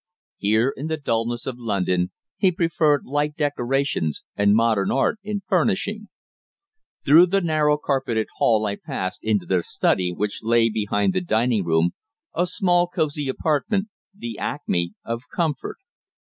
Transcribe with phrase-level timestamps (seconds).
[0.37, 6.07] Here, in the dulness of London, he preferred light decorations and modern art in furnishing.
[7.05, 11.21] Through the rather narrow carpeted hall I passed into the study which lay behind the
[11.21, 11.91] dining room,
[12.33, 15.77] a small, cosy apartment the acme of comfort.